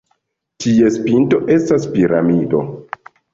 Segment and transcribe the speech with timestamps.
[0.63, 2.63] Ties pinto estas piramido.